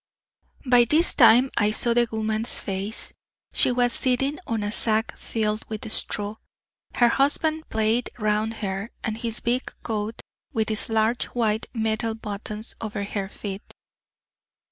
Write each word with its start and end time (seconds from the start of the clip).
By 0.65 0.85
this 0.85 1.13
time 1.13 1.51
I 1.57 1.69
saw 1.69 1.93
the 1.93 2.07
woman's 2.11 2.57
face; 2.59 3.13
she 3.53 3.71
was 3.71 3.93
sitting 3.93 4.39
on 4.47 4.63
a 4.63 4.71
sack 4.71 5.15
filled 5.15 5.63
with 5.69 5.91
straw, 5.91 6.37
her 6.95 7.09
husband's 7.09 7.65
plaid 7.69 8.09
round 8.17 8.55
her, 8.65 8.89
and 9.03 9.15
his 9.15 9.41
big 9.41 9.61
coat, 9.83 10.19
with 10.53 10.71
its 10.71 10.89
large 10.89 11.25
white 11.25 11.67
metal 11.75 12.15
buttons, 12.15 12.73
over 12.81 13.03
her 13.03 13.29
feet. 13.29 13.61